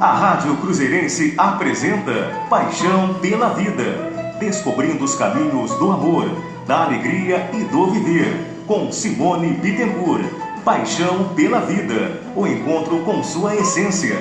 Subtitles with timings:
[0.00, 4.10] A Rádio Cruzeirense apresenta Paixão pela Vida.
[4.38, 6.26] Descobrindo os caminhos do amor,
[6.66, 8.64] da alegria e do viver.
[8.66, 10.24] Com Simone Bittencourt.
[10.64, 12.18] Paixão pela Vida.
[12.34, 14.16] O encontro com sua essência.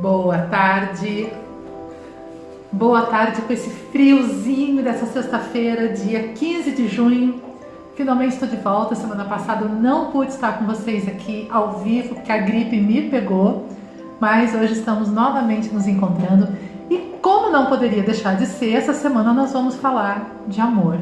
[0.00, 1.32] Boa tarde.
[2.72, 7.51] Boa tarde com esse friozinho dessa sexta-feira, dia 15 de junho.
[7.94, 8.94] Finalmente estou de volta.
[8.94, 13.02] Semana passada eu não pude estar com vocês aqui ao vivo, porque a gripe me
[13.10, 13.68] pegou.
[14.18, 16.48] Mas hoje estamos novamente nos encontrando.
[16.88, 20.98] E como não poderia deixar de ser, essa semana nós vamos falar de amor.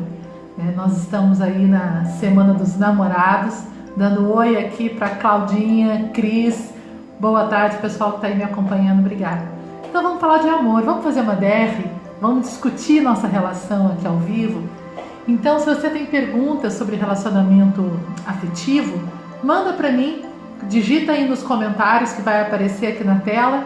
[0.58, 3.62] É, nós estamos aí na Semana dos Namorados,
[3.96, 6.72] dando oi aqui para Claudinha, Cris.
[7.20, 9.00] Boa tarde, pessoal que está aí me acompanhando.
[9.00, 9.42] Obrigada.
[9.88, 11.84] Então vamos falar de amor, vamos fazer uma DR,
[12.20, 14.79] vamos discutir nossa relação aqui ao vivo
[15.30, 19.00] então, se você tem perguntas sobre relacionamento afetivo,
[19.44, 20.24] manda para mim,
[20.64, 23.64] digita aí nos comentários que vai aparecer aqui na tela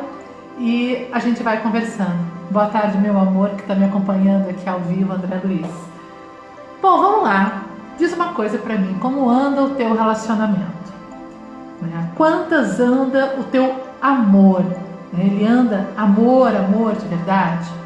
[0.58, 2.18] e a gente vai conversando.
[2.50, 5.66] Boa tarde, meu amor, que está me acompanhando aqui ao vivo, André Luiz.
[6.82, 7.62] Bom, vamos lá.
[7.96, 10.92] Diz uma coisa para mim, como anda o teu relacionamento?
[11.80, 12.10] Né?
[12.14, 14.62] Quantas anda o teu amor?
[15.14, 15.24] Né?
[15.24, 17.83] Ele anda amor, amor de verdade?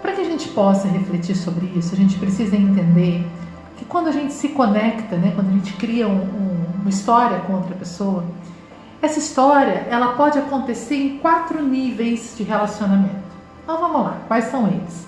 [0.00, 3.26] Para que a gente possa refletir sobre isso, a gente precisa entender
[3.76, 7.38] que quando a gente se conecta, né, quando a gente cria um, um, uma história
[7.40, 8.24] com outra pessoa,
[9.00, 13.28] essa história ela pode acontecer em quatro níveis de relacionamento.
[13.62, 15.06] Então vamos lá, quais são eles?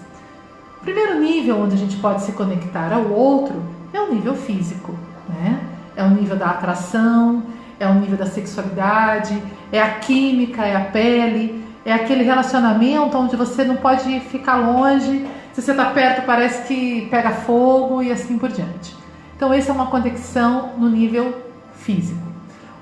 [0.78, 4.94] O primeiro nível onde a gente pode se conectar ao outro é o nível físico,
[5.28, 5.60] né?
[5.96, 7.42] É o nível da atração,
[7.78, 13.36] é o nível da sexualidade, é a química, é a pele, é aquele relacionamento onde
[13.36, 18.38] você não pode ficar longe, se você está perto parece que pega fogo e assim
[18.38, 18.96] por diante.
[19.36, 21.42] Então, essa é uma conexão no nível
[21.72, 22.20] físico.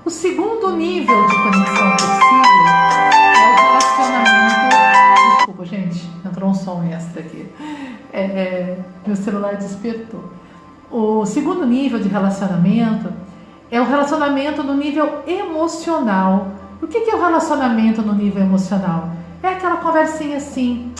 [0.03, 2.67] O segundo nível de conexão possível
[3.35, 4.75] é o relacionamento.
[5.37, 7.47] Desculpa, gente, entrou um som extra aqui.
[8.11, 10.33] É, é, meu celular despertou.
[10.91, 13.11] O segundo nível de relacionamento
[13.71, 19.09] é o relacionamento no nível emocional o que é o relacionamento no nível emocional?
[19.41, 20.93] É aquela conversinha assim,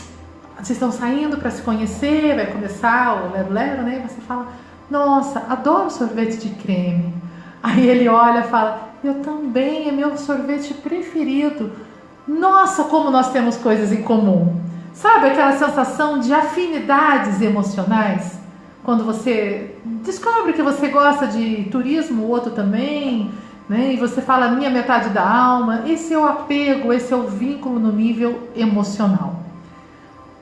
[0.56, 4.06] vocês estão saindo para se conhecer, vai começar o lero-lero, né?
[4.08, 4.48] Você fala,
[4.90, 7.14] nossa, adoro sorvete de creme.
[7.64, 11.72] Aí ele olha e fala, eu também, é meu sorvete preferido.
[12.28, 14.62] Nossa, como nós temos coisas em comum.
[14.94, 18.38] Sabe aquela sensação de afinidades emocionais?
[18.84, 23.32] Quando você descobre que você gosta de turismo, o outro também,
[23.70, 23.94] né?
[23.94, 27.80] E você fala minha metade da alma, esse é o apego, esse é o vínculo
[27.80, 29.44] no nível emocional.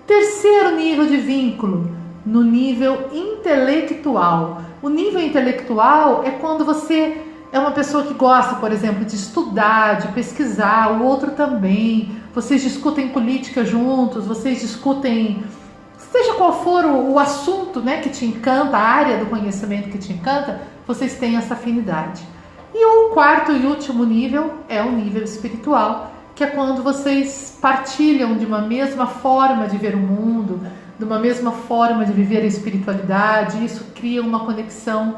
[0.08, 1.92] Terceiro nível de vínculo,
[2.26, 4.62] no nível intelectual.
[4.82, 7.22] O nível intelectual é quando você
[7.52, 12.12] é uma pessoa que gosta, por exemplo, de estudar, de pesquisar, o outro também.
[12.34, 15.44] Vocês discutem política juntos, vocês discutem,
[15.98, 19.98] seja qual for o, o assunto né, que te encanta, a área do conhecimento que
[19.98, 22.37] te encanta, vocês têm essa afinidade.
[22.74, 28.36] E o quarto e último nível é o nível espiritual, que é quando vocês partilham
[28.36, 30.60] de uma mesma forma de ver o mundo,
[30.98, 35.18] de uma mesma forma de viver a espiritualidade, isso cria uma conexão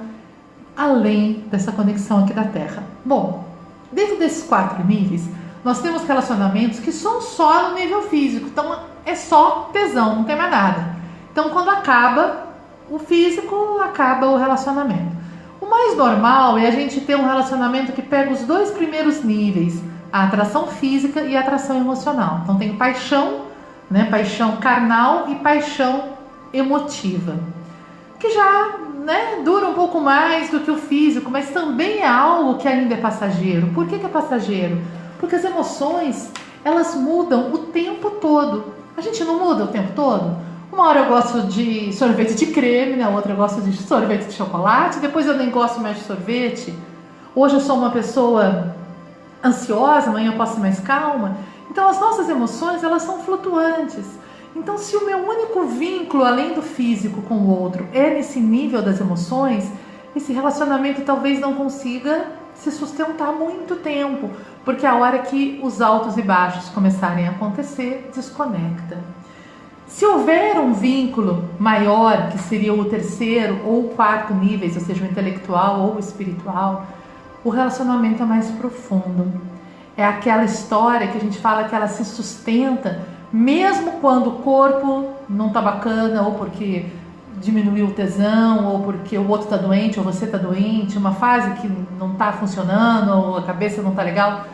[0.76, 2.84] além dessa conexão aqui da Terra.
[3.04, 3.46] Bom,
[3.92, 5.28] dentro desses quatro níveis,
[5.64, 10.38] nós temos relacionamentos que são só no nível físico, então é só tesão, não tem
[10.38, 10.96] mais nada.
[11.32, 12.48] Então, quando acaba
[12.90, 15.19] o físico, acaba o relacionamento.
[15.62, 19.82] O mais normal é a gente ter um relacionamento que pega os dois primeiros níveis,
[20.12, 22.42] a atração física e a atração emocional.
[22.44, 23.42] Então tem paixão,
[23.92, 26.14] né, paixão carnal e paixão
[26.54, 27.36] emotiva,
[28.20, 32.58] que já né, dura um pouco mais do que o físico, mas também é algo
[32.58, 33.68] que ainda é passageiro.
[33.74, 34.82] Por que, que é passageiro?
[35.20, 36.32] Porque as emoções
[36.64, 38.74] elas mudam o tempo todo.
[38.98, 40.49] A gente não muda o tempo todo?
[40.72, 44.34] Uma hora eu gosto de sorvete de creme, na outra eu gosto de sorvete de
[44.34, 46.74] chocolate, depois eu nem gosto mais de sorvete.
[47.36, 48.76] Hoje eu sou uma pessoa
[49.44, 51.38] ansiosa, amanhã eu posso ser mais calma.
[51.72, 54.06] Então as nossas emoções, elas são flutuantes.
[54.56, 58.84] Então se o meu único vínculo além do físico com o outro é nesse nível
[58.84, 59.68] das emoções,
[60.16, 64.30] esse relacionamento talvez não consiga se sustentar muito tempo,
[64.64, 69.19] porque a hora que os altos e baixos começarem a acontecer, desconecta.
[69.90, 75.04] Se houver um vínculo maior, que seria o terceiro ou o quarto níveis, ou seja,
[75.04, 76.86] o intelectual ou o espiritual,
[77.44, 79.42] o relacionamento é mais profundo.
[79.98, 83.02] É aquela história que a gente fala que ela se sustenta
[83.34, 86.86] mesmo quando o corpo não tá bacana ou porque
[87.42, 91.50] diminuiu o tesão, ou porque o outro está doente, ou você está doente, uma fase
[91.62, 94.46] que não está funcionando, ou a cabeça não está legal,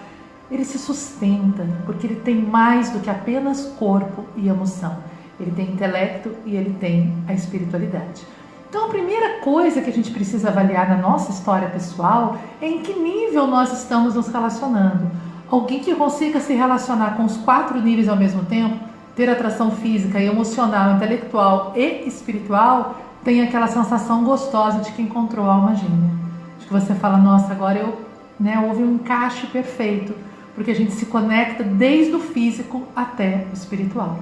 [0.50, 4.98] ele se sustenta, porque ele tem mais do que apenas corpo e emoção.
[5.40, 8.24] Ele tem intelecto e ele tem a espiritualidade.
[8.70, 12.82] Então, a primeira coisa que a gente precisa avaliar na nossa história pessoal é em
[12.82, 15.10] que nível nós estamos nos relacionando.
[15.50, 18.84] Alguém que consiga se relacionar com os quatro níveis ao mesmo tempo,
[19.16, 25.54] ter atração física, emocional, intelectual e espiritual, tem aquela sensação gostosa de que encontrou a
[25.54, 26.12] alma gêmea.
[26.60, 28.02] De que você fala, nossa, agora eu,
[28.38, 30.14] né, houve um encaixe perfeito,
[30.54, 34.20] porque a gente se conecta desde o físico até o espiritual.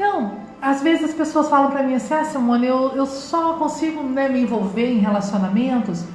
[0.00, 0.30] Então,
[0.62, 4.30] às vezes as pessoas falam para mim assim, ah, Simone, eu, eu só consigo né,
[4.30, 6.06] me envolver em relacionamentos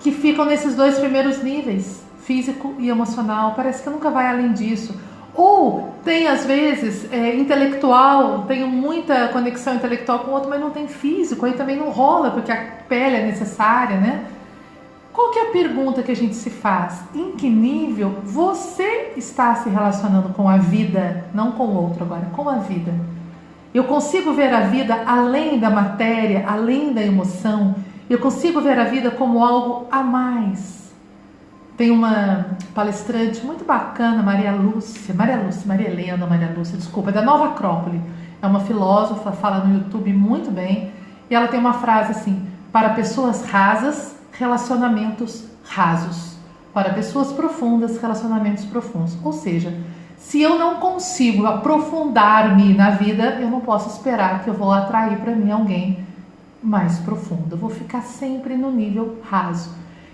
[0.00, 3.52] que ficam nesses dois primeiros níveis, físico e emocional.
[3.54, 4.98] Parece que nunca vai além disso.
[5.34, 10.70] Ou tem, às vezes, é, intelectual, tenho muita conexão intelectual com o outro, mas não
[10.70, 12.56] tem físico, aí também não rola, porque a
[12.88, 14.24] pele é necessária, né?
[15.12, 17.02] Qual que é a pergunta que a gente se faz?
[17.14, 22.30] Em que nível você está se relacionando com a vida, não com o outro agora,
[22.34, 22.94] com a vida?
[23.76, 27.74] Eu consigo ver a vida além da matéria, além da emoção.
[28.08, 30.86] Eu consigo ver a vida como algo a mais
[31.76, 37.12] tem uma palestrante muito bacana, Maria Lúcia, Maria Lúcia, Maria Helena, Maria Lúcia, desculpa, é
[37.12, 38.00] da Nova Acrópole.
[38.40, 40.90] É uma filósofa, fala no YouTube muito bem.
[41.28, 46.36] E ela tem uma frase assim: para pessoas rasas, relacionamentos rasos.
[46.72, 49.16] Para pessoas profundas, relacionamentos profundos.
[49.22, 49.74] Ou seja,
[50.26, 55.18] se eu não consigo aprofundar-me na vida, eu não posso esperar que eu vou atrair
[55.18, 56.04] para mim alguém
[56.60, 57.52] mais profundo.
[57.52, 59.70] Eu vou ficar sempre no nível raso.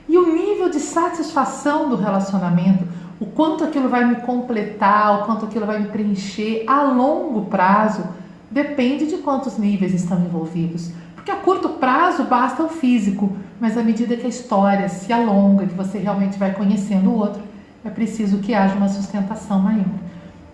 [0.06, 2.84] E o nível de satisfação do relacionamento,
[3.18, 8.06] o quanto aquilo vai me completar, o quanto aquilo vai me preencher a longo prazo,
[8.50, 10.90] depende de quantos níveis estão envolvidos.
[11.14, 15.64] Porque a curto prazo basta o físico, mas à medida que a história se alonga,
[15.64, 17.51] que você realmente vai conhecendo o outro,
[17.84, 19.84] é preciso que haja uma sustentação maior.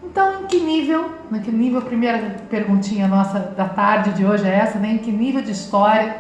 [0.03, 4.47] Então, em que nível, em que nível, a primeira perguntinha nossa da tarde de hoje
[4.47, 4.95] é essa, né?
[4.95, 6.17] Em que nível de história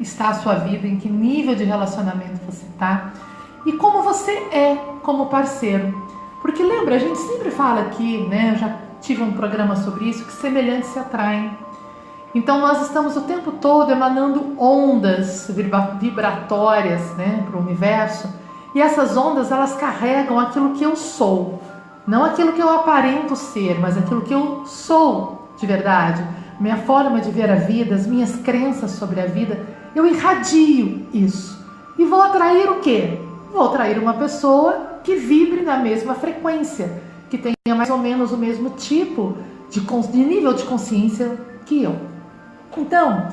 [0.00, 3.12] está a sua vida, em que nível de relacionamento você está
[3.66, 6.06] e como você é como parceiro.
[6.40, 8.52] Porque lembra, a gente sempre fala aqui, né?
[8.54, 11.50] Eu já tive um programa sobre isso, que semelhantes se atraem.
[12.34, 15.50] Então nós estamos o tempo todo emanando ondas
[15.98, 18.28] vibratórias, né, para o universo.
[18.76, 21.62] E essas ondas elas carregam aquilo que eu sou,
[22.06, 26.22] não aquilo que eu aparento ser, mas aquilo que eu sou de verdade.
[26.60, 29.64] Minha forma de ver a vida, as minhas crenças sobre a vida,
[29.94, 31.58] eu irradio isso.
[31.96, 33.18] E vou atrair o quê?
[33.50, 38.36] Vou atrair uma pessoa que vibre na mesma frequência, que tenha mais ou menos o
[38.36, 39.38] mesmo tipo
[39.70, 41.96] de, de nível de consciência que eu.
[42.76, 43.28] Então,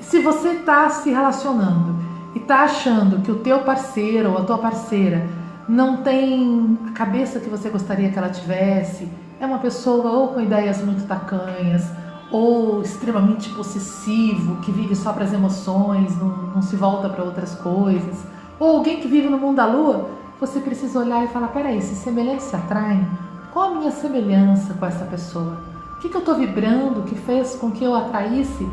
[0.00, 4.58] se você está se relacionando e está achando que o teu parceiro ou a tua
[4.58, 5.26] parceira
[5.68, 9.08] não tem a cabeça que você gostaria que ela tivesse,
[9.38, 11.90] é uma pessoa ou com ideias muito tacanhas,
[12.30, 17.54] ou extremamente possessivo, que vive só para as emoções, não, não se volta para outras
[17.54, 18.24] coisas,
[18.58, 20.10] ou alguém que vive no mundo da lua,
[20.40, 23.06] você precisa olhar e falar: peraí, se semelhantes se atraem,
[23.52, 25.58] qual a minha semelhança com essa pessoa?
[25.96, 28.68] O que, que eu estou vibrando que fez com que eu atraísse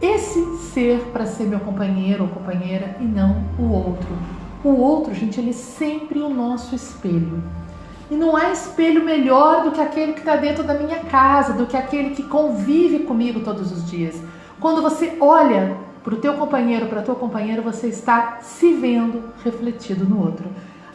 [0.00, 4.08] esse ser para ser meu companheiro ou companheira e não o outro?
[4.62, 7.42] O outro, gente, ele é sempre o nosso espelho.
[8.10, 11.66] E não há espelho melhor do que aquele que está dentro da minha casa, do
[11.66, 14.20] que aquele que convive comigo todos os dias.
[14.60, 19.22] Quando você olha para o teu companheiro, para a tua companheira, você está se vendo
[19.44, 20.46] refletido no outro.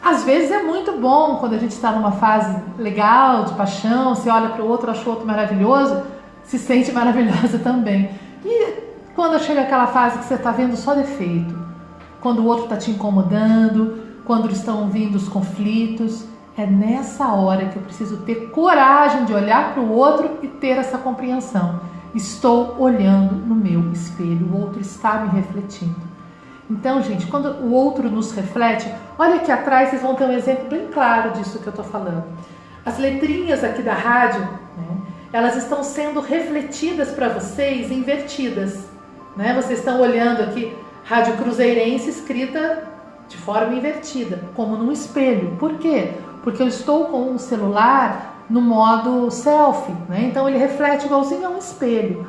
[0.02, 4.28] Às vezes é muito bom quando a gente está numa fase legal, de paixão, você
[4.28, 6.02] olha para o outro, acha o outro maravilhoso,
[6.42, 8.10] se sente maravilhosa também.
[8.44, 8.83] E
[9.14, 11.54] quando chega aquela fase que você está vendo só defeito,
[12.20, 16.24] quando o outro está te incomodando, quando estão vindo os conflitos,
[16.56, 20.78] é nessa hora que eu preciso ter coragem de olhar para o outro e ter
[20.78, 21.80] essa compreensão.
[22.14, 25.96] Estou olhando no meu espelho, o outro está me refletindo.
[26.70, 30.68] Então, gente, quando o outro nos reflete, olha aqui atrás, vocês vão ter um exemplo
[30.68, 32.24] bem claro disso que eu estou falando.
[32.86, 34.96] As letrinhas aqui da rádio, né,
[35.32, 38.93] elas estão sendo refletidas para vocês invertidas.
[39.36, 39.54] Né?
[39.54, 42.88] Vocês estão olhando aqui, Rádio Cruzeirense escrita
[43.28, 45.56] de forma invertida, como num espelho.
[45.58, 46.12] Por quê?
[46.44, 50.26] porque eu estou com um celular no modo selfie, né?
[50.30, 52.28] Então ele reflete igualzinho a um espelho.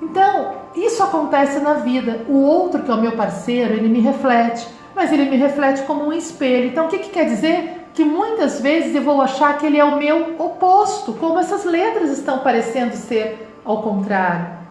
[0.00, 2.22] Então, isso acontece na vida.
[2.28, 6.06] O outro, que é o meu parceiro, ele me reflete, mas ele me reflete como
[6.06, 6.68] um espelho.
[6.68, 7.88] Então, o que, que quer dizer?
[7.92, 12.10] Que muitas vezes eu vou achar que ele é o meu oposto, como essas letras
[12.10, 14.61] estão parecendo ser ao contrário.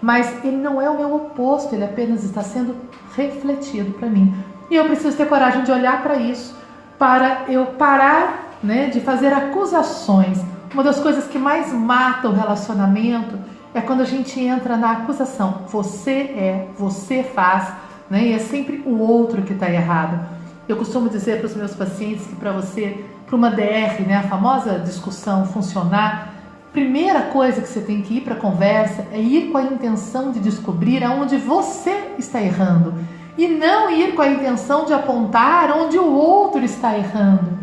[0.00, 2.76] Mas ele não é o meu oposto, ele apenas está sendo
[3.16, 4.34] refletido para mim.
[4.70, 6.54] E eu preciso ter coragem de olhar para isso,
[6.98, 10.40] para eu parar né, de fazer acusações.
[10.72, 13.38] Uma das coisas que mais mata o relacionamento
[13.74, 15.62] é quando a gente entra na acusação.
[15.68, 17.72] Você é, você faz,
[18.10, 20.20] né, e é sempre o outro que está errado.
[20.68, 24.28] Eu costumo dizer para os meus pacientes que para você, para uma DR, né, a
[24.28, 26.34] famosa discussão funcionar,
[26.72, 30.30] primeira coisa que você tem que ir para a conversa é ir com a intenção
[30.30, 32.94] de descobrir aonde você está errando
[33.36, 37.56] e não ir com a intenção de apontar onde o outro está errando.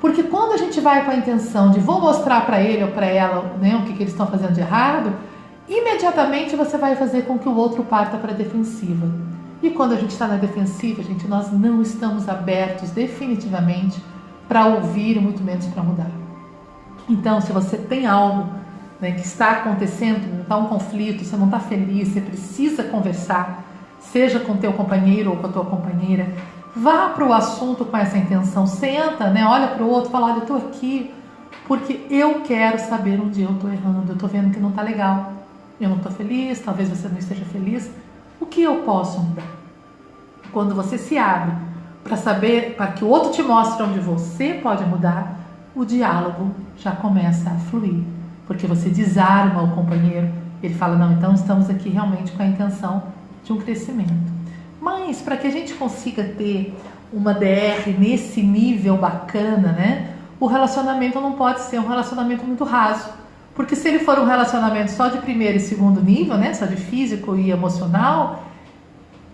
[0.00, 3.06] Porque quando a gente vai com a intenção de vou mostrar para ele ou para
[3.06, 5.12] ela né, o que, que eles estão fazendo de errado,
[5.68, 9.08] imediatamente você vai fazer com que o outro parta para a defensiva.
[9.60, 14.00] E quando a gente está na defensiva, gente, nós não estamos abertos definitivamente
[14.48, 16.27] para ouvir muito menos para mudar.
[17.08, 18.48] Então, se você tem algo
[19.00, 23.64] né, que está acontecendo, está um conflito, você não está feliz, você precisa conversar,
[24.00, 26.28] seja com teu companheiro ou com a tua companheira,
[26.76, 30.36] vá para o assunto com essa intenção, senta, né, olha para o outro, fala, olha,
[30.36, 31.12] eu estou aqui
[31.66, 35.32] porque eu quero saber onde eu estou errando, eu estou vendo que não está legal,
[35.80, 37.90] eu não estou feliz, talvez você não esteja feliz,
[38.40, 39.44] o que eu posso mudar?
[40.50, 41.54] Quando você se abre
[42.02, 45.37] para saber, para que o outro te mostre onde você pode mudar,
[45.74, 48.02] o diálogo já começa a fluir,
[48.46, 50.28] porque você desarma o companheiro,
[50.62, 53.02] ele fala, não, então estamos aqui realmente com a intenção
[53.44, 54.32] de um crescimento.
[54.80, 56.76] Mas para que a gente consiga ter
[57.12, 60.14] uma DR nesse nível bacana, né?
[60.38, 63.08] O relacionamento não pode ser um relacionamento muito raso.
[63.54, 66.76] Porque se ele for um relacionamento só de primeiro e segundo nível, né, só de
[66.76, 68.44] físico e emocional,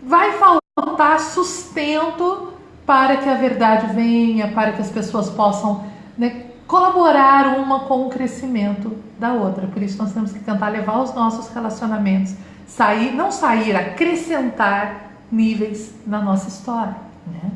[0.02, 2.54] vai faltar sustento
[2.86, 5.84] para que a verdade venha, para que as pessoas possam
[6.16, 9.66] né, colaborar uma com o crescimento da outra.
[9.66, 12.34] Por isso nós temos que tentar levar os nossos relacionamentos
[12.66, 16.96] sair, não sair, acrescentar níveis na nossa história.
[17.26, 17.50] Né?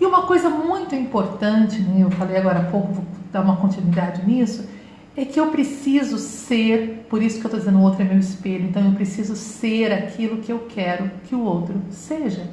[0.00, 4.24] E uma coisa muito importante, né, eu falei agora há pouco, vou dar uma continuidade
[4.26, 4.68] nisso,
[5.16, 8.18] é que eu preciso ser, por isso que eu estou dizendo o outro é meu
[8.18, 12.50] espelho, então eu preciso ser aquilo que eu quero que o outro seja.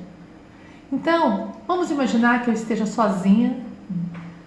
[0.93, 3.57] Então, vamos imaginar que eu esteja sozinha,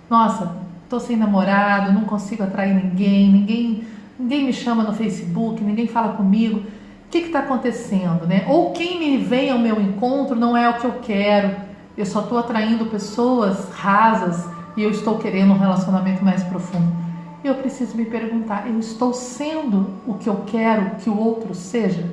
[0.08, 0.63] nossa,
[0.94, 3.84] estou sem namorado, não consigo atrair ninguém, ninguém,
[4.18, 6.62] ninguém me chama no Facebook, ninguém fala comigo
[7.10, 8.44] que está acontecendo, né?
[8.48, 11.54] Ou quem me vem ao meu encontro não é o que eu quero,
[11.96, 16.92] eu só estou atraindo pessoas rasas e eu estou querendo um relacionamento mais profundo.
[17.42, 22.08] Eu preciso me perguntar: eu estou sendo o que eu quero que o outro seja?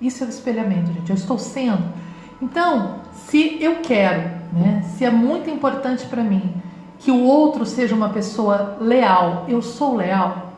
[0.00, 1.10] Isso é o espelhamento, gente.
[1.10, 1.82] Eu estou sendo.
[2.40, 4.84] Então, se eu quero, né?
[4.96, 6.54] Se é muito importante para mim
[6.98, 10.52] que o outro seja uma pessoa leal, eu sou leal.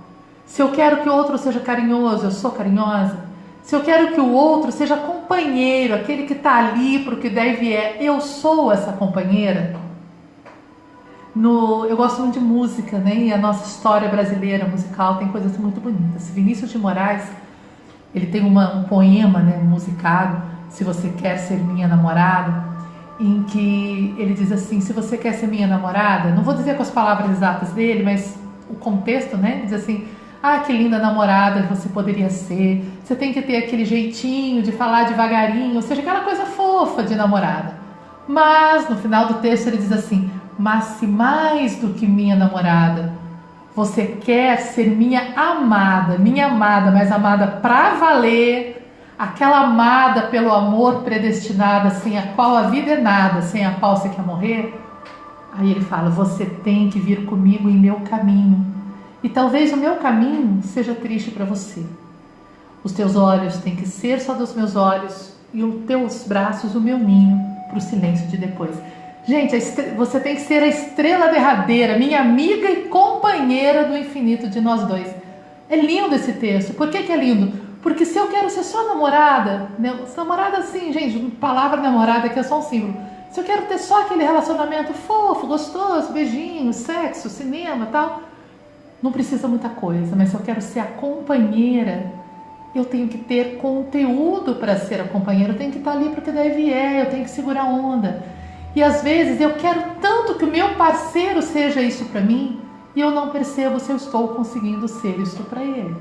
[0.45, 3.27] Se eu quero que o outro seja carinhoso, eu sou carinhosa.
[3.63, 7.29] Se eu quero que o outro seja companheiro, aquele que está ali para o que
[7.29, 9.75] deve é, eu sou essa companheira.
[11.35, 13.15] No, eu gosto muito de música, né?
[13.15, 16.31] E a nossa história brasileira musical tem coisas muito bonitas.
[16.31, 17.25] Vinícius de Moraes,
[18.15, 22.66] ele tem uma, um poema, né, musicado, Se você quer ser minha namorada,
[23.19, 26.83] em que ele diz assim: se você quer ser minha namorada, não vou dizer com
[26.83, 29.63] as palavras exatas dele, mas o contexto, né?
[29.65, 30.07] Diz assim:
[30.43, 32.85] ah, que linda namorada você poderia ser.
[33.03, 37.15] Você tem que ter aquele jeitinho de falar devagarinho, ou seja, aquela coisa fofa de
[37.15, 37.75] namorada.
[38.29, 43.13] Mas no final do texto ele diz assim: Mas se mais do que minha namorada,
[43.75, 48.86] você quer ser minha amada, minha amada, mas amada pra valer,
[49.19, 53.97] aquela amada pelo amor predestinada, sem a qual a vida é nada, sem a qual
[53.97, 54.75] você quer morrer.
[55.53, 58.75] Aí ele fala: Você tem que vir comigo em meu caminho
[59.23, 61.85] e talvez o meu caminho seja triste para você.
[62.85, 66.81] Os teus olhos têm que ser só dos meus olhos e os teus braços o
[66.81, 68.77] meu ninho para o silêncio de depois.
[69.27, 69.59] Gente,
[69.97, 74.87] você tem que ser a estrela derradeira, minha amiga e companheira do infinito de nós
[74.87, 75.13] dois.
[75.69, 76.75] É lindo esse texto.
[76.75, 77.66] Por que, que é lindo?
[77.87, 79.97] Porque se eu quero ser sua namorada, né?
[80.17, 82.97] namorada assim, gente, palavra namorada que é só um símbolo.
[83.31, 88.23] Se eu quero ter só aquele relacionamento fofo, gostoso, beijinho, sexo, cinema tal,
[89.01, 92.13] não precisa muita coisa, mas se eu quero ser a companheira,
[92.75, 96.33] eu tenho que ter conteúdo para ser a companheira, eu tenho que estar ali porque
[96.33, 98.21] deve é, eu tenho que segurar onda.
[98.75, 102.61] E às vezes eu quero tanto que o meu parceiro seja isso para mim
[102.97, 105.95] e eu não percebo se eu estou conseguindo ser isso para ele.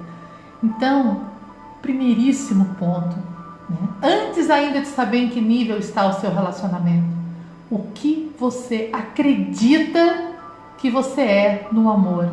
[0.64, 1.35] Então,
[1.86, 3.16] primeiríssimo ponto,
[3.70, 3.78] né?
[4.02, 7.06] antes ainda de saber em que nível está o seu relacionamento,
[7.70, 10.34] o que você acredita
[10.78, 12.30] que você é no amor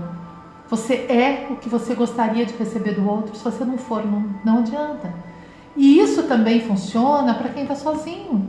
[0.68, 3.36] Você é o que você gostaria de receber do outro.
[3.36, 5.12] Se você não for, não, não adianta.
[5.76, 8.48] E isso também funciona para quem está sozinho.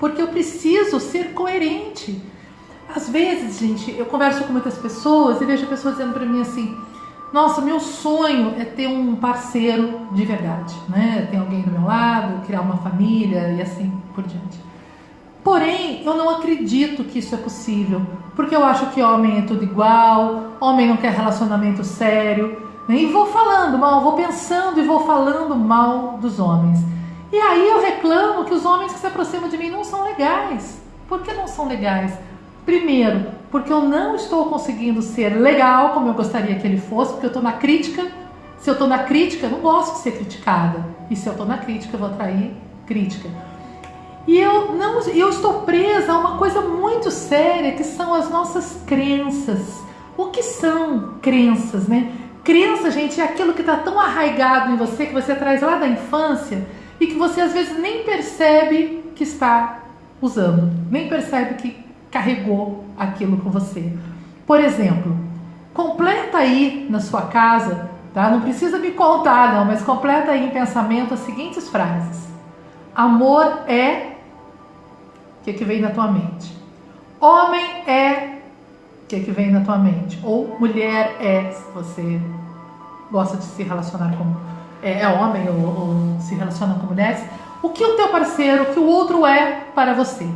[0.00, 2.20] Porque eu preciso ser coerente.
[2.92, 6.76] Às vezes, gente, eu converso com muitas pessoas e vejo pessoas dizendo para mim assim:
[7.32, 11.26] Nossa, meu sonho é ter um parceiro de verdade, né?
[11.30, 14.60] Ter alguém do meu lado, criar uma família e assim por diante.
[15.42, 18.02] Porém, eu não acredito que isso é possível,
[18.36, 22.96] porque eu acho que homem é tudo igual, homem não quer relacionamento sério, né?
[22.96, 26.80] e vou falando mal, vou pensando e vou falando mal dos homens.
[27.32, 30.80] E aí eu reclamo que os homens que se aproximam de mim não são legais.
[31.08, 32.12] Por que não são legais?
[32.64, 37.26] Primeiro, porque eu não estou conseguindo ser legal como eu gostaria que ele fosse, porque
[37.26, 38.06] eu estou na crítica.
[38.58, 40.84] Se eu estou na crítica, eu não gosto de ser criticada.
[41.10, 42.52] E se eu estou na crítica, eu vou atrair
[42.86, 43.28] crítica.
[44.26, 48.80] E eu não, eu estou presa a uma coisa muito séria que são as nossas
[48.86, 49.82] crenças.
[50.16, 52.12] O que são crenças, né?
[52.44, 55.88] Crença, gente, é aquilo que está tão arraigado em você que você traz lá da
[55.88, 56.64] infância
[57.00, 59.80] e que você às vezes nem percebe que está
[60.20, 61.76] usando, nem percebe que
[62.12, 63.92] carregou aquilo com você.
[64.46, 65.16] Por exemplo,
[65.72, 68.30] completa aí na sua casa, tá?
[68.30, 72.28] Não precisa me contar, não, mas completa aí em pensamento as seguintes frases:
[72.94, 74.12] Amor é
[75.40, 76.56] o que, que vem na tua mente?
[77.18, 78.38] Homem é
[79.02, 80.20] o que, que vem na tua mente?
[80.22, 82.20] Ou mulher é, se você
[83.10, 84.36] gosta de se relacionar com
[84.82, 87.24] é, é homem ou, ou se relaciona com mulheres,
[87.62, 90.28] o que o teu parceiro, o que o outro é para você?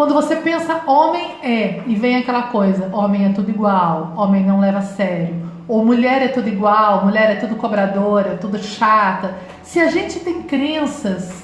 [0.00, 4.58] Quando você pensa homem é e vem aquela coisa, homem é tudo igual, homem não
[4.58, 5.34] leva a sério,
[5.68, 9.34] ou mulher é tudo igual, mulher é tudo cobradora, tudo chata.
[9.62, 11.42] Se a gente tem crenças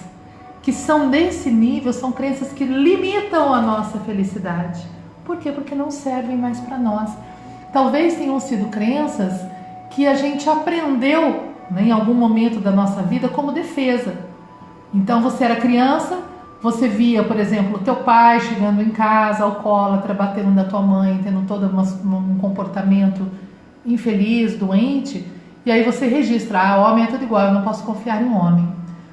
[0.63, 4.83] que são desse nível, são crenças que limitam a nossa felicidade.
[5.23, 5.53] Por quê?
[5.53, 7.11] Porque não servem mais para nós.
[7.75, 9.39] Talvez tenham sido crenças
[9.91, 14.15] que a gente aprendeu né, em algum momento da nossa vida como defesa.
[14.95, 16.21] Então você era criança,
[16.63, 21.47] você via, por exemplo, teu pai chegando em casa, alcoólatra, batendo na tua mãe, tendo
[21.47, 23.27] todo uma, um comportamento
[23.85, 25.25] infeliz, doente,
[25.65, 28.69] e aí você registra, ah, homem é tudo igual, eu não posso confiar em homem.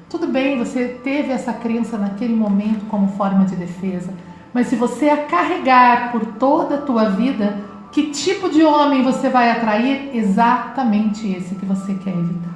[0.08, 4.12] Tudo bem, você teve essa crença naquele momento como forma de defesa,
[4.52, 7.56] mas se você a carregar por toda a tua vida,
[7.90, 10.10] que tipo de homem você vai atrair?
[10.14, 12.54] Exatamente esse que você quer evitar.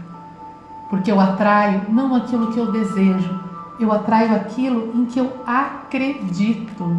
[0.90, 3.47] Porque eu atraio não aquilo que eu desejo,
[3.79, 6.97] eu atraio aquilo em que eu acredito.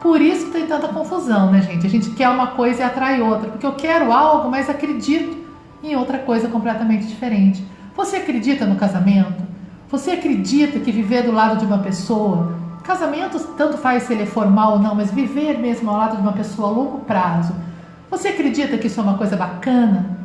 [0.00, 1.86] Por isso que tem tanta confusão, né, gente?
[1.86, 5.36] A gente quer uma coisa e atrai outra, porque eu quero algo, mas acredito
[5.82, 7.64] em outra coisa completamente diferente.
[7.96, 9.42] Você acredita no casamento?
[9.90, 12.52] Você acredita que viver do lado de uma pessoa,
[12.84, 16.22] casamento tanto faz se ele é formal ou não, mas viver mesmo ao lado de
[16.22, 17.52] uma pessoa a longo prazo,
[18.10, 20.18] você acredita que isso é uma coisa bacana?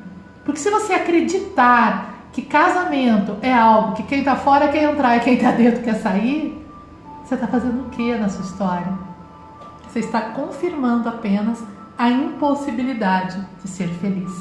[0.46, 5.20] Porque se você acreditar que casamento é algo que quem está fora quer entrar e
[5.20, 6.60] quem está dentro quer sair,
[7.24, 8.92] você está fazendo o que na sua história?
[9.88, 11.64] Você está confirmando apenas
[11.96, 14.32] a impossibilidade de ser feliz.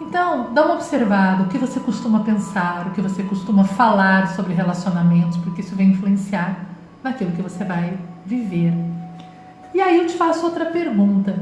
[0.00, 4.52] Então, dá uma observada o que você costuma pensar, o que você costuma falar sobre
[4.52, 6.56] relacionamentos, porque isso vai influenciar
[7.04, 8.74] naquilo que você vai viver.
[9.72, 11.38] E aí eu te faço outra pergunta.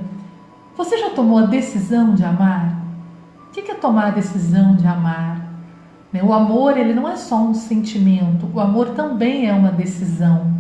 [0.77, 2.72] Você já tomou a decisão de amar?
[3.53, 5.47] O que é tomar a decisão de amar?
[6.13, 10.51] Né, o amor, ele não é só um sentimento, o amor também é uma decisão.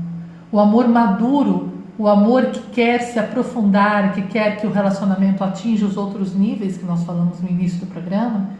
[0.52, 5.86] O amor maduro o amor que quer se aprofundar, que quer que o relacionamento atinja
[5.86, 8.50] os outros níveis que nós falamos no início do programa,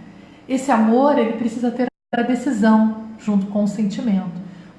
[0.49, 4.31] esse amor ele precisa ter a decisão junto com o sentimento.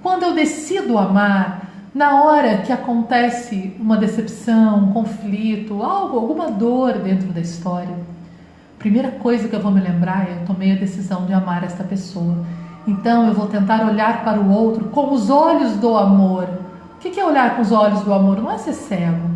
[0.01, 6.99] Quando eu decido amar, na hora que acontece uma decepção, um conflito, algo, alguma dor
[6.99, 7.95] dentro da história,
[8.84, 11.84] primeira coisa que eu vou me lembrar é eu tomei a decisão de amar esta
[11.84, 12.36] pessoa.
[12.86, 16.48] Então eu vou tentar olhar para o outro com os olhos do amor
[17.10, 18.41] o que é olhar com os olhos do amor?
[18.41, 19.30] Não é ser cego,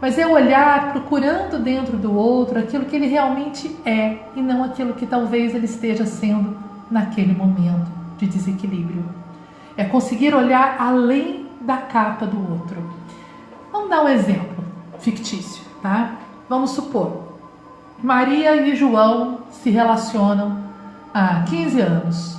[0.00, 4.94] mas é olhar procurando dentro do outro aquilo que ele realmente é e não aquilo
[4.94, 6.56] que talvez ele esteja sendo
[6.90, 7.86] naquele momento
[8.18, 9.04] de desequilíbrio.
[9.76, 12.82] É conseguir olhar além da capa do outro.
[13.70, 14.64] Vamos dar um exemplo
[14.98, 16.16] fictício, tá?
[16.48, 17.29] Vamos supor,
[18.02, 20.58] Maria e João se relacionam
[21.12, 22.38] há 15 anos.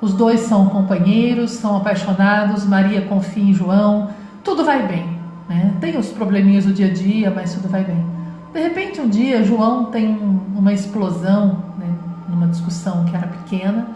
[0.00, 4.10] Os dois são companheiros, são apaixonados, Maria confia em João,
[4.42, 5.18] tudo vai bem.
[5.48, 5.74] Né?
[5.80, 8.04] Tem os probleminhas do dia a dia, mas tudo vai bem.
[8.52, 10.18] De repente, um dia, João tem
[10.54, 11.88] uma explosão, né,
[12.28, 13.88] numa discussão que era pequena,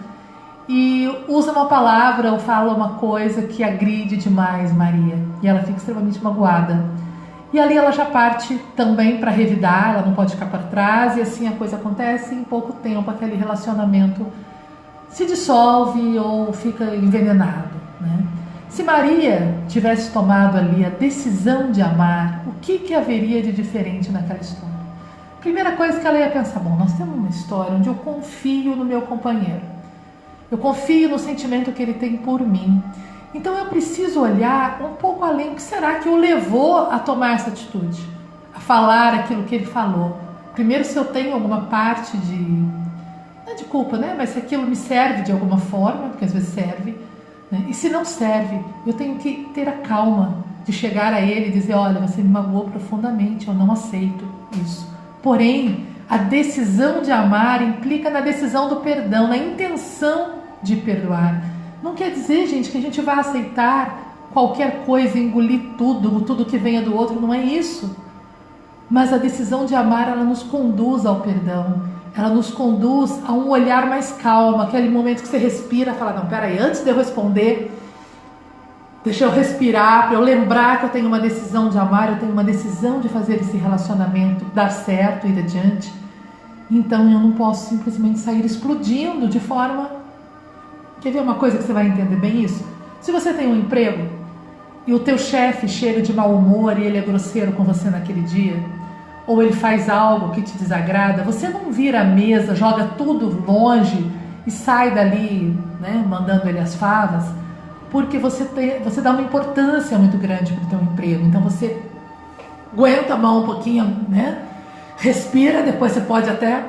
[0.68, 5.18] e usa uma palavra ou fala uma coisa que agride demais Maria.
[5.42, 6.84] E ela fica extremamente magoada.
[7.52, 11.20] E ali ela já parte também para revidar, ela não pode ficar para trás, e
[11.20, 12.34] assim a coisa acontece.
[12.34, 14.26] E em pouco tempo aquele relacionamento
[15.10, 17.70] se dissolve ou fica envenenado.
[18.00, 18.24] Né?
[18.68, 24.10] Se Maria tivesse tomado ali a decisão de amar, o que, que haveria de diferente
[24.12, 24.70] naquela história?
[25.40, 28.84] Primeira coisa que ela ia pensar: bom, nós temos uma história onde eu confio no
[28.84, 29.62] meu companheiro,
[30.50, 32.82] eu confio no sentimento que ele tem por mim.
[33.34, 35.52] Então eu preciso olhar um pouco além.
[35.52, 38.00] O que será que o levou a tomar essa atitude?
[38.54, 40.18] A falar aquilo que ele falou?
[40.54, 42.36] Primeiro, se eu tenho alguma parte de.
[42.36, 44.14] Não é de culpa, né?
[44.16, 46.96] Mas se aquilo me serve de alguma forma, porque às vezes serve.
[47.50, 47.66] Né?
[47.68, 51.52] E se não serve, eu tenho que ter a calma de chegar a ele e
[51.52, 54.24] dizer: olha, você me magoou profundamente, eu não aceito
[54.60, 54.88] isso.
[55.22, 61.42] Porém, a decisão de amar implica na decisão do perdão, na intenção de perdoar.
[61.82, 66.58] Não quer dizer, gente, que a gente vai aceitar qualquer coisa, engolir tudo, tudo que
[66.58, 67.96] venha do outro, não é isso.
[68.88, 71.82] Mas a decisão de amar, ela nos conduz ao perdão.
[72.16, 76.26] Ela nos conduz a um olhar mais calmo, aquele momento que você respira, fala: "Não,
[76.26, 77.72] peraí, antes de eu responder,
[79.04, 82.32] deixa eu respirar, para eu lembrar que eu tenho uma decisão de amar, eu tenho
[82.32, 85.92] uma decisão de fazer esse relacionamento dar certo ir adiante.
[86.68, 89.99] Então eu não posso simplesmente sair explodindo de forma
[91.00, 92.62] Quer ver uma coisa que você vai entender bem isso?
[93.00, 94.06] Se você tem um emprego
[94.86, 98.20] e o teu chefe chega de mau humor e ele é grosseiro com você naquele
[98.20, 98.62] dia,
[99.26, 104.10] ou ele faz algo que te desagrada, você não vira a mesa, joga tudo longe
[104.46, 107.24] e sai dali, né, mandando ele as favas,
[107.90, 111.24] porque você tem, você dá uma importância muito grande para o teu emprego.
[111.24, 111.80] Então você
[112.72, 114.38] aguenta a mão um pouquinho, né?
[114.98, 116.62] Respira, depois você pode até.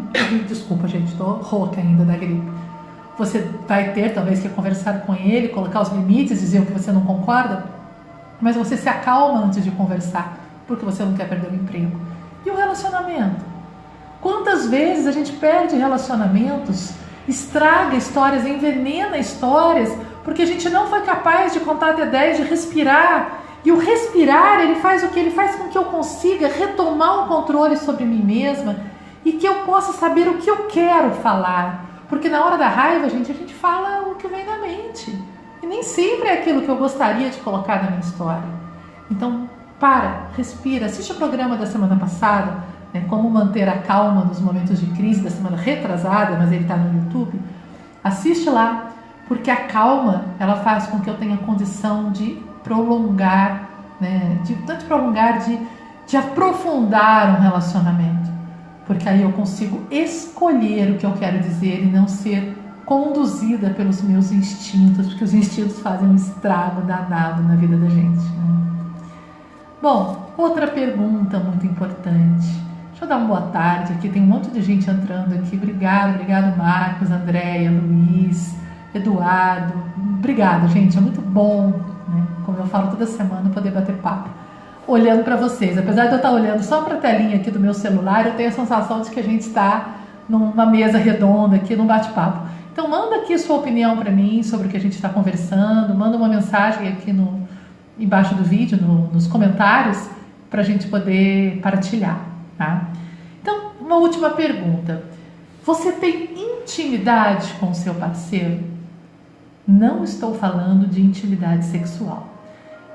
[0.46, 2.67] Desculpa, gente, tô rouca ainda da gripe
[3.18, 6.92] você vai ter talvez que conversar com ele, colocar os limites, dizer o que você
[6.92, 7.64] não concorda,
[8.40, 11.98] mas você se acalma antes de conversar, porque você não quer perder o emprego.
[12.46, 13.44] E o relacionamento?
[14.20, 16.92] Quantas vezes a gente perde relacionamentos,
[17.26, 22.42] estraga histórias, envenena histórias, porque a gente não foi capaz de contar até 10, de
[22.44, 23.40] respirar.
[23.64, 25.18] E o respirar, ele faz o que?
[25.18, 28.76] Ele faz com que eu consiga retomar o controle sobre mim mesma
[29.24, 33.08] e que eu possa saber o que eu quero falar porque na hora da raiva,
[33.10, 35.16] gente, a gente fala o que vem na mente.
[35.62, 38.48] E nem sempre é aquilo que eu gostaria de colocar na minha história.
[39.10, 44.40] Então, para, respira, assiste o programa da semana passada, né, Como Manter a Calma nos
[44.40, 47.38] Momentos de Crise, da semana retrasada, mas ele está no YouTube.
[48.02, 48.90] Assiste lá,
[49.26, 53.68] porque a calma, ela faz com que eu tenha condição de prolongar,
[54.00, 55.58] né, de, tanto prolongar, de,
[56.06, 58.37] de aprofundar um relacionamento
[58.88, 64.00] porque aí eu consigo escolher o que eu quero dizer e não ser conduzida pelos
[64.00, 68.18] meus instintos, porque os instintos fazem um estrago danado na vida da gente.
[68.18, 68.86] Né?
[69.82, 72.48] Bom, outra pergunta muito importante.
[72.88, 75.54] Deixa eu dar uma boa tarde aqui, tem um monte de gente entrando aqui.
[75.54, 78.56] Obrigado, obrigado Marcos, Andréia, Luiz,
[78.94, 79.74] Eduardo.
[80.16, 81.72] Obrigado, gente, é muito bom,
[82.08, 82.26] né?
[82.46, 84.30] como eu falo toda semana, poder bater papo
[84.88, 85.76] olhando para vocês.
[85.76, 88.48] Apesar de eu estar olhando só para a telinha aqui do meu celular, eu tenho
[88.48, 89.98] a sensação de que a gente está
[90.28, 92.48] numa mesa redonda aqui, num bate-papo.
[92.72, 96.16] Então manda aqui sua opinião para mim sobre o que a gente está conversando, manda
[96.16, 97.46] uma mensagem aqui no
[97.98, 100.08] embaixo do vídeo, no, nos comentários,
[100.48, 102.20] para a gente poder partilhar,
[102.56, 102.88] tá?
[103.42, 105.02] Então, uma última pergunta.
[105.64, 106.30] Você tem
[106.62, 108.60] intimidade com o seu parceiro?
[109.66, 112.37] Não estou falando de intimidade sexual.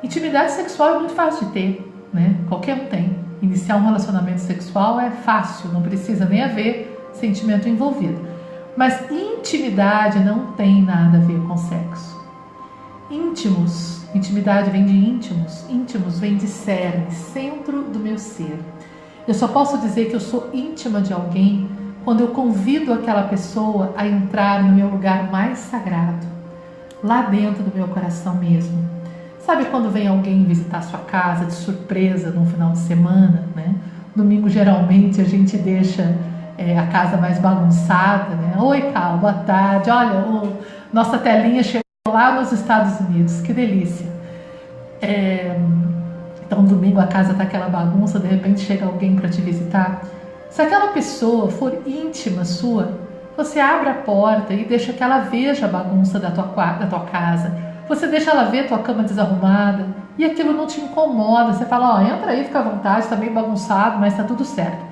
[0.03, 2.35] Intimidade sexual é muito fácil de ter, né?
[2.49, 3.15] Qualquer um tem.
[3.41, 8.19] Iniciar um relacionamento sexual é fácil, não precisa nem haver sentimento envolvido.
[8.75, 12.21] Mas intimidade não tem nada a ver com sexo.
[13.09, 18.59] Íntimos, intimidade vem de íntimos, íntimos vem de cerne, centro do meu ser.
[19.25, 21.69] Eu só posso dizer que eu sou íntima de alguém
[22.03, 26.27] quando eu convido aquela pessoa a entrar no meu lugar mais sagrado,
[27.01, 28.92] lá dentro do meu coração mesmo
[29.45, 33.75] Sabe quando vem alguém visitar sua casa de surpresa no final de semana, né?
[34.15, 36.15] Domingo geralmente a gente deixa
[36.58, 38.56] é, a casa mais bagunçada, né?
[38.58, 39.89] Oi, Cal, boa tarde.
[39.89, 40.58] Olha, o,
[40.93, 44.06] nossa telinha chegou lá nos Estados Unidos, que delícia.
[45.01, 45.60] É,
[46.45, 50.03] então, domingo a casa tá aquela bagunça, de repente chega alguém para te visitar.
[50.49, 52.97] Se aquela pessoa for íntima sua,
[53.36, 57.01] você abre a porta e deixa que ela veja a bagunça da tua, da tua
[57.01, 61.53] casa você deixa ela ver tua cama desarrumada e aquilo não te incomoda.
[61.53, 64.45] Você fala, ó, oh, entra aí, fica à vontade, está meio bagunçado, mas está tudo
[64.45, 64.83] certo.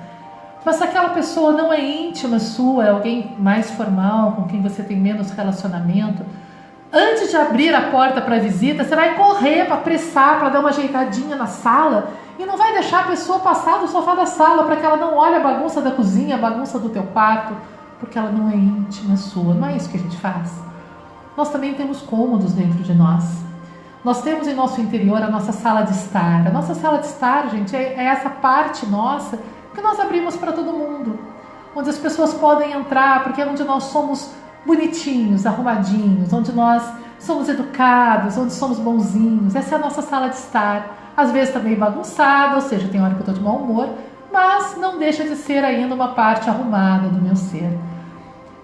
[0.64, 4.82] Mas se aquela pessoa não é íntima sua, é alguém mais formal, com quem você
[4.82, 6.24] tem menos relacionamento,
[6.92, 10.68] antes de abrir a porta para visita, você vai correr para apressar, para dar uma
[10.68, 14.76] ajeitadinha na sala E não vai deixar a pessoa passar do sofá da sala para
[14.76, 17.54] que ela não olhe a bagunça da cozinha, a bagunça do teu quarto,
[17.98, 19.54] porque ela não é íntima sua.
[19.54, 20.71] Não é isso que a gente faz.
[21.36, 23.24] Nós também temos cômodos dentro de nós.
[24.04, 26.46] Nós temos em nosso interior a nossa sala de estar.
[26.46, 29.38] A nossa sala de estar, gente, é, é essa parte nossa
[29.74, 31.18] que nós abrimos para todo mundo.
[31.74, 34.32] Onde as pessoas podem entrar, porque é onde nós somos
[34.66, 36.82] bonitinhos, arrumadinhos, onde nós
[37.18, 39.54] somos educados, onde somos bonzinhos.
[39.54, 41.12] Essa é a nossa sala de estar.
[41.16, 43.88] Às vezes também bagunçada, ou seja, tem hora que eu estou de mau humor,
[44.32, 47.78] mas não deixa de ser ainda uma parte arrumada do meu ser.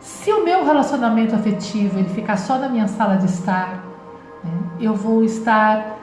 [0.00, 3.84] Se o meu relacionamento afetivo ele ficar só na minha sala de estar,
[4.44, 5.98] né, eu vou estar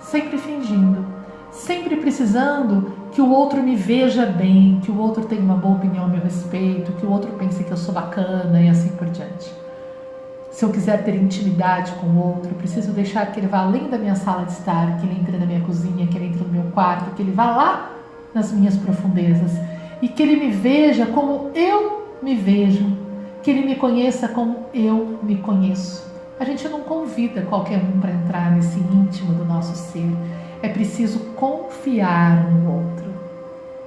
[0.00, 1.04] sempre fingindo,
[1.50, 6.04] sempre precisando que o outro me veja bem, que o outro tenha uma boa opinião
[6.04, 9.52] a meu respeito, que o outro pense que eu sou bacana e assim por diante.
[10.50, 13.98] Se eu quiser ter intimidade com o outro, preciso deixar que ele vá além da
[13.98, 16.64] minha sala de estar, que ele entre na minha cozinha, que ele entre no meu
[16.72, 17.90] quarto, que ele vá lá
[18.34, 19.52] nas minhas profundezas
[20.00, 23.01] e que ele me veja como eu me vejo,
[23.42, 26.10] que ele me conheça como eu me conheço.
[26.38, 30.10] A gente não convida qualquer um para entrar nesse íntimo do nosso ser.
[30.62, 33.12] É preciso confiar no outro.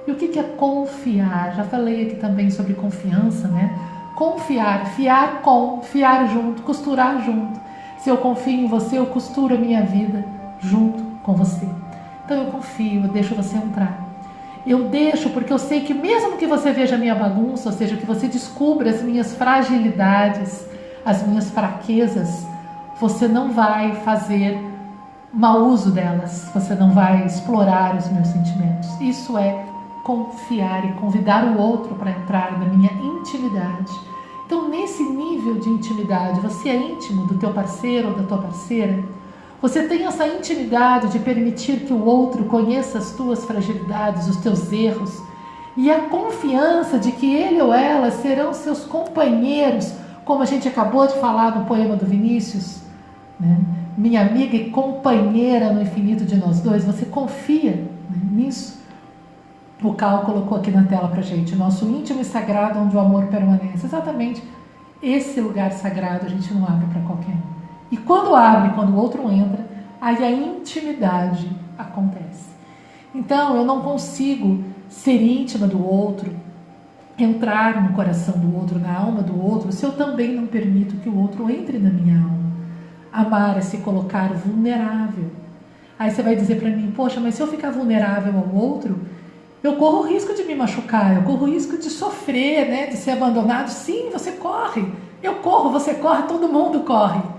[0.06, 1.54] E o que é confiar?
[1.56, 3.76] Já falei aqui também sobre confiança, né?
[4.14, 7.58] Confiar, fiar com, fiar junto, costurar junto.
[7.98, 10.24] Se eu confio em você, eu costuro a minha vida
[10.60, 11.66] junto com você.
[12.24, 14.05] Então eu confio, eu deixo você entrar.
[14.66, 17.96] Eu deixo porque eu sei que mesmo que você veja a minha bagunça, ou seja,
[17.96, 20.66] que você descubra as minhas fragilidades,
[21.04, 22.44] as minhas fraquezas,
[23.00, 24.58] você não vai fazer
[25.32, 28.88] mau uso delas, você não vai explorar os meus sentimentos.
[29.00, 29.64] Isso é
[30.02, 33.92] confiar e convidar o outro para entrar na minha intimidade.
[34.46, 39.02] Então, nesse nível de intimidade, você é íntimo do teu parceiro ou da tua parceira?
[39.60, 44.70] Você tem essa intimidade de permitir que o outro conheça as tuas fragilidades, os teus
[44.72, 45.22] erros,
[45.76, 49.92] e a confiança de que ele ou ela serão seus companheiros
[50.24, 52.80] como a gente acabou de falar no poema do Vinícius,
[53.38, 53.58] né?
[53.96, 57.76] minha amiga e companheira no infinito de nós dois, você confia
[58.10, 58.84] né, nisso?
[59.82, 63.26] O Cal colocou aqui na tela para gente, nosso íntimo e sagrado onde o amor
[63.26, 63.86] permanece.
[63.86, 64.42] Exatamente
[65.02, 67.55] esse lugar sagrado a gente não abre para qualquer um.
[67.90, 69.64] E quando abre, quando o outro entra,
[70.00, 72.46] aí a intimidade acontece.
[73.14, 76.34] Então eu não consigo ser íntima do outro,
[77.18, 81.08] entrar no coração do outro, na alma do outro, se eu também não permito que
[81.08, 82.36] o outro entre na minha alma.
[83.12, 85.30] Amar é se colocar vulnerável.
[85.98, 89.00] Aí você vai dizer para mim, poxa, mas se eu ficar vulnerável ao outro,
[89.62, 92.96] eu corro o risco de me machucar, eu corro o risco de sofrer, né, de
[92.96, 93.68] ser abandonado.
[93.68, 94.86] Sim, você corre.
[95.22, 97.35] Eu corro, você corre, todo mundo corre.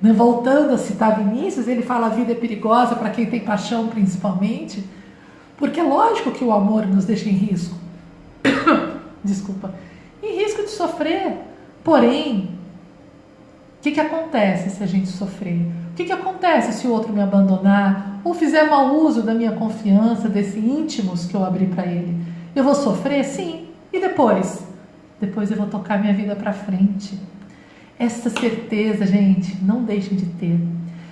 [0.00, 0.12] Né?
[0.12, 4.84] Voltando a citar Vinícius, ele fala a vida é perigosa para quem tem paixão principalmente,
[5.56, 7.78] porque é lógico que o amor nos deixa em risco
[9.24, 9.74] desculpa,
[10.22, 11.38] em risco de sofrer.
[11.82, 12.50] Porém,
[13.78, 15.60] o que, que acontece se a gente sofrer?
[15.92, 19.52] O que, que acontece se o outro me abandonar ou fizer mau uso da minha
[19.52, 22.16] confiança, desse íntimos que eu abri para ele?
[22.54, 23.24] Eu vou sofrer?
[23.24, 23.68] Sim.
[23.92, 24.66] E depois?
[25.20, 27.18] Depois eu vou tocar minha vida para frente.
[27.98, 30.60] Essa certeza, gente, não deixem de ter.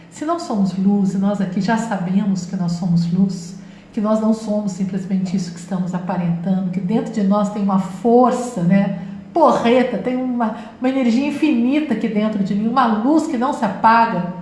[0.08, 3.56] Se nós somos luz e nós aqui já sabemos que nós somos luz,
[3.92, 7.80] que nós não somos simplesmente isso que estamos aparentando, que dentro de nós tem uma
[7.80, 9.00] força, né?
[9.32, 13.64] Porreta, tem uma, uma energia infinita aqui dentro de mim, uma luz que não se
[13.64, 14.34] apaga.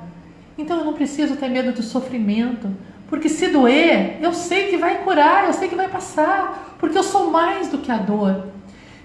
[0.58, 2.68] Então eu não preciso ter medo do sofrimento,
[3.08, 7.02] porque se doer, eu sei que vai curar, eu sei que vai passar, porque eu
[7.02, 8.48] sou mais do que a dor.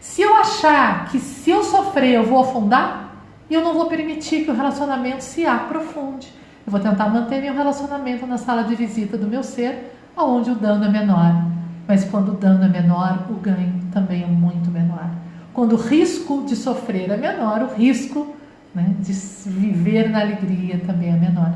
[0.02, 3.09] Se eu achar que se eu sofrer eu vou afundar,
[3.56, 6.28] eu não vou permitir que o relacionamento se aprofunde.
[6.66, 10.56] Eu vou tentar manter meu relacionamento na sala de visita do meu ser onde o
[10.56, 11.46] dano é menor.
[11.88, 15.10] Mas quando o dano é menor, o ganho também é muito menor.
[15.54, 18.36] Quando o risco de sofrer é menor, o risco
[18.74, 19.12] né, de
[19.50, 21.54] viver na alegria também é menor.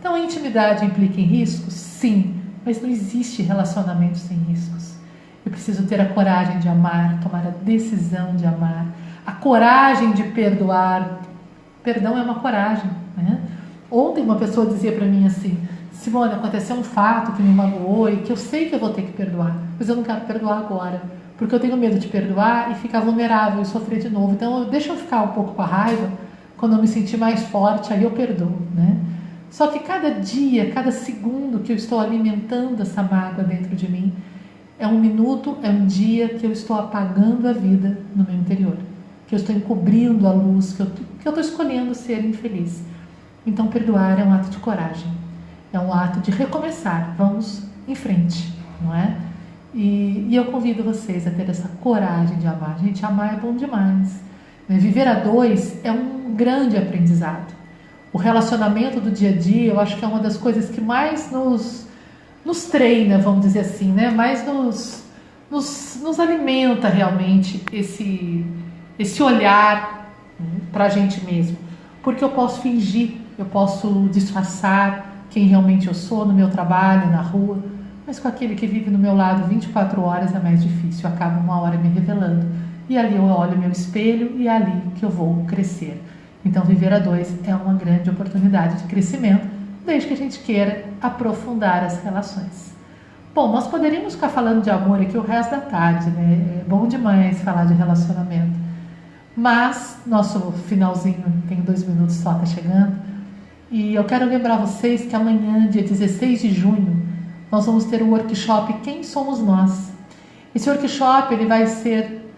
[0.00, 1.74] Então a intimidade implica em riscos?
[1.74, 4.94] Sim, mas não existe relacionamento sem riscos.
[5.44, 8.86] Eu preciso ter a coragem de amar, tomar a decisão de amar,
[9.24, 11.20] a coragem de perdoar.
[11.86, 12.90] Perdão é uma coragem.
[13.16, 13.38] Né?
[13.88, 15.56] Ontem uma pessoa dizia para mim assim:
[15.92, 19.02] Simone, aconteceu um fato que me magoou e que eu sei que eu vou ter
[19.02, 21.00] que perdoar, mas eu não quero perdoar agora,
[21.38, 24.32] porque eu tenho medo de perdoar e ficar vulnerável e sofrer de novo.
[24.32, 26.10] Então, deixa eu ficar um pouco com a raiva,
[26.56, 28.96] quando eu me sentir mais forte, aí eu perdoo, né?
[29.48, 34.12] Só que cada dia, cada segundo que eu estou alimentando essa mágoa dentro de mim,
[34.76, 38.76] é um minuto, é um dia que eu estou apagando a vida no meu interior,
[39.28, 40.88] que eu estou encobrindo a luz, que eu,
[41.26, 42.82] que eu estou escolhendo ser infeliz.
[43.44, 45.10] Então, perdoar é um ato de coragem.
[45.72, 47.14] É um ato de recomeçar.
[47.18, 48.54] Vamos em frente.
[48.80, 49.16] não é?
[49.74, 52.78] E, e, eu convido vocês a ter essa coragem de amar.
[52.78, 54.20] Gente, amar é bom demais.
[54.68, 54.78] Né?
[54.78, 57.52] Viver a dois é um grande aprendizado.
[58.12, 61.30] O relacionamento do dia a dia, eu acho que é uma das coisas que mais
[61.30, 61.88] nos,
[62.44, 64.10] nos treina, vamos dizer assim, né?
[64.10, 65.02] Mais nos,
[65.50, 68.46] nos, nos alimenta realmente esse,
[68.98, 69.95] esse olhar
[70.76, 71.56] para a gente mesmo.
[72.02, 77.22] Porque eu posso fingir, eu posso disfarçar quem realmente eu sou no meu trabalho, na
[77.22, 77.58] rua
[78.06, 81.60] mas com aquele que vive no meu lado 24 horas é mais difícil, acaba uma
[81.60, 82.46] hora me revelando.
[82.88, 86.00] E ali eu olho meu espelho e é ali que eu vou crescer.
[86.44, 89.48] Então, viver a dois é uma grande oportunidade de crescimento,
[89.84, 92.76] desde que a gente queira aprofundar as relações.
[93.34, 96.60] Bom, nós poderíamos ficar falando de amor aqui o resto da tarde, né?
[96.60, 98.55] É bom demais falar de relacionamento.
[99.36, 102.96] Mas nosso finalzinho, tem dois minutos só, está chegando.
[103.70, 107.04] E eu quero lembrar vocês que amanhã, dia 16 de junho,
[107.52, 109.92] nós vamos ter o workshop Quem Somos Nós.
[110.54, 112.32] Esse workshop ele vai ser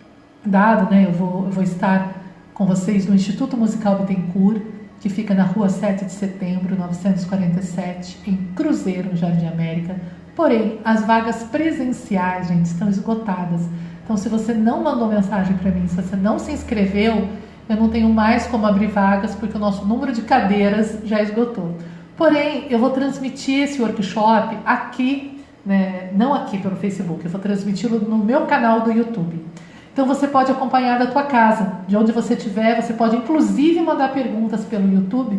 [0.44, 1.06] dado, né?
[1.06, 2.14] Eu vou, eu vou estar
[2.52, 4.60] com vocês no Instituto Musical Bittencourt,
[5.00, 9.94] que fica na rua 7 de setembro, 947, em Cruzeiro, no Jardim América.
[10.34, 13.62] Porém, as vagas presenciais, gente, estão esgotadas.
[14.08, 17.28] Então, se você não mandou mensagem para mim, se você não se inscreveu,
[17.68, 21.76] eu não tenho mais como abrir vagas, porque o nosso número de cadeiras já esgotou.
[22.16, 27.98] Porém, eu vou transmitir esse workshop aqui, né, não aqui pelo Facebook, eu vou transmiti-lo
[27.98, 29.44] no meu canal do YouTube.
[29.92, 34.14] Então você pode acompanhar da tua casa, de onde você estiver, você pode inclusive mandar
[34.14, 35.38] perguntas pelo YouTube,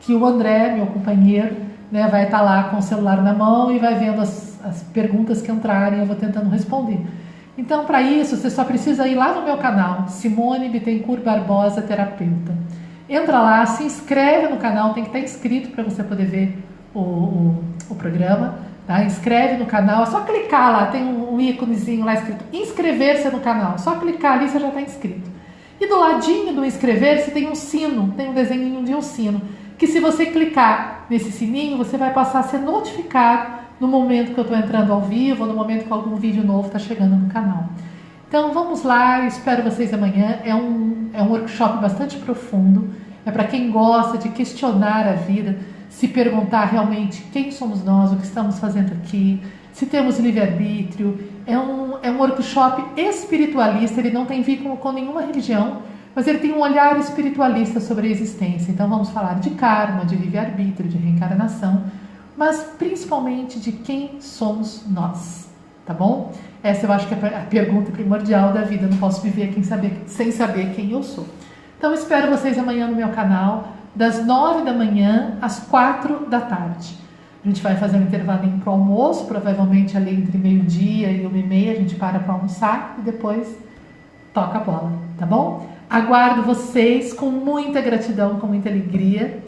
[0.00, 1.54] que o André, meu companheiro,
[1.88, 5.40] né, vai estar lá com o celular na mão e vai vendo as, as perguntas
[5.40, 7.00] que entrarem, eu vou tentando responder.
[7.56, 12.56] Então, para isso, você só precisa ir lá no meu canal, Simone Bittencourt Barbosa Terapeuta.
[13.08, 16.58] Entra lá, se inscreve no canal, tem que estar inscrito para você poder ver
[16.94, 18.54] o, o, o programa.
[18.86, 19.04] Tá?
[19.04, 23.40] Inscreve no canal, é só clicar lá, tem um, um íconezinho lá escrito inscrever-se no
[23.40, 23.78] canal.
[23.78, 25.30] Só clicar ali você já está inscrito.
[25.78, 29.42] E do ladinho do inscrever-se tem um sino, tem um desenho de um sino.
[29.76, 34.38] Que se você clicar nesse sininho, você vai passar a ser notificado no momento que
[34.38, 37.28] eu estou entrando ao vivo, ou no momento que algum vídeo novo está chegando no
[37.28, 37.68] canal.
[38.28, 40.38] Então vamos lá, espero vocês amanhã.
[40.44, 42.90] É um, é um workshop bastante profundo.
[43.26, 45.58] É para quem gosta de questionar a vida,
[45.90, 49.42] se perguntar realmente quem somos nós, o que estamos fazendo aqui,
[49.72, 51.18] se temos livre-arbítrio.
[51.44, 55.82] É um, é um workshop espiritualista, ele não tem vínculo com nenhuma religião,
[56.14, 58.70] mas ele tem um olhar espiritualista sobre a existência.
[58.70, 61.82] Então vamos falar de karma, de livre-arbítrio, de reencarnação,
[62.36, 65.48] mas principalmente de quem somos nós,
[65.84, 66.32] tá bom?
[66.62, 68.84] Essa eu acho que é a pergunta primordial da vida.
[68.84, 71.26] Eu não posso viver saber, sem saber quem eu sou.
[71.76, 76.96] Então espero vocês amanhã no meu canal, das nove da manhã às quatro da tarde.
[77.44, 81.36] A gente vai fazer um intervalo para o almoço, provavelmente ali entre meio-dia e uma
[81.36, 83.58] e meia a gente para para almoçar e depois
[84.32, 85.66] toca a bola, tá bom?
[85.90, 89.42] Aguardo vocês com muita gratidão, com muita alegria.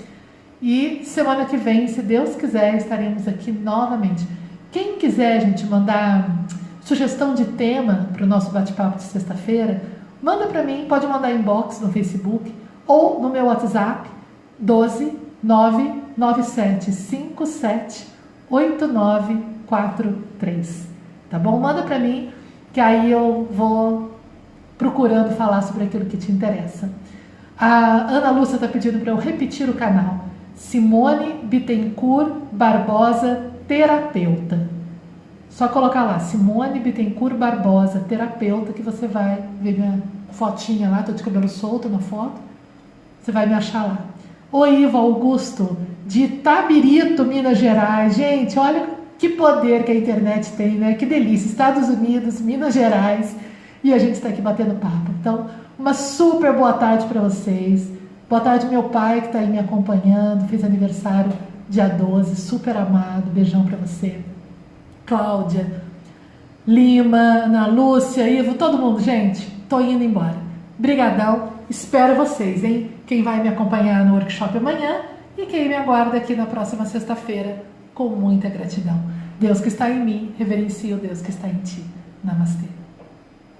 [0.67, 4.27] E semana que vem, se Deus quiser, estaremos aqui novamente.
[4.73, 6.27] Quem quiser, gente, mandar
[6.81, 9.83] sugestão de tema para o nosso bate-papo de sexta-feira,
[10.23, 12.51] manda para mim, pode mandar inbox no Facebook
[12.87, 14.09] ou no meu WhatsApp
[14.59, 18.07] 12 99757
[18.49, 20.89] 8943.
[21.29, 21.61] Tá bom?
[21.61, 22.31] Manda para mim
[22.73, 24.19] que aí eu vou
[24.79, 26.91] procurando falar sobre aquilo que te interessa.
[27.59, 30.24] A Ana Lúcia está pedindo para eu repetir o canal.
[30.55, 34.75] Simone Bittencourt Barbosa Terapeuta.
[35.55, 41.13] Só colocar lá, Simone Bittencourt Barbosa, terapeuta, que você vai ver minha fotinha lá, tô
[41.13, 42.41] de cabelo solto na foto.
[43.23, 43.99] Você vai me achar lá.
[44.51, 48.17] O Ivo Augusto, de Tabirito, Minas Gerais.
[48.17, 48.85] Gente, olha
[49.17, 50.95] que poder que a internet tem, né?
[50.95, 51.47] Que delícia.
[51.47, 53.37] Estados Unidos, Minas Gerais.
[53.83, 55.13] E a gente está aqui batendo papo.
[55.21, 55.47] Então,
[55.79, 57.93] uma super boa tarde para vocês.
[58.35, 60.49] Boa tarde, meu pai, que está aí me acompanhando.
[60.49, 61.33] Fez aniversário
[61.69, 63.31] dia 12, super amado.
[63.31, 64.19] Beijão para você.
[65.07, 65.85] Cláudia,
[66.67, 70.35] Lima, Ana Lúcia, Ivo, todo mundo, gente, tô indo embora.
[70.77, 72.91] Brigadão, espero vocês, hein?
[73.07, 75.03] Quem vai me acompanhar no workshop amanhã
[75.39, 77.63] e quem me aguarda aqui na próxima sexta-feira,
[77.95, 79.01] com muita gratidão.
[79.39, 81.85] Deus que está em mim, reverencio o Deus que está em ti.
[82.25, 82.74] Namastê.